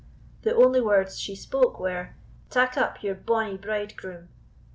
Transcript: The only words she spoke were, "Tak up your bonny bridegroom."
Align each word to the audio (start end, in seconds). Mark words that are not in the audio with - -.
The 0.41 0.55
only 0.55 0.81
words 0.81 1.19
she 1.19 1.35
spoke 1.35 1.79
were, 1.79 2.15
"Tak 2.49 2.75
up 2.75 3.03
your 3.03 3.13
bonny 3.13 3.55
bridegroom." 3.55 4.29